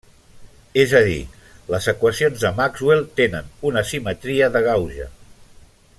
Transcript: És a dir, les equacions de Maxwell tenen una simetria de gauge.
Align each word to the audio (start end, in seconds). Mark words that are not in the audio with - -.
És 0.83 0.93
a 0.99 1.01
dir, 1.07 1.17
les 1.73 1.89
equacions 1.93 2.45
de 2.47 2.53
Maxwell 2.61 3.05
tenen 3.21 3.55
una 3.73 3.87
simetria 3.91 4.51
de 4.57 4.67
gauge. 4.71 5.11